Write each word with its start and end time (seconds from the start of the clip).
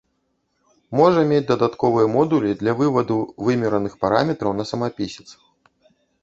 Можа 0.99 1.25
мець 1.31 1.43
дадатковыя 1.51 2.07
модулі 2.15 2.55
для 2.63 2.73
вываду 2.79 3.19
вымераных 3.49 3.93
параметраў 4.07 4.51
на 4.63 4.67
самапісец. 4.71 5.29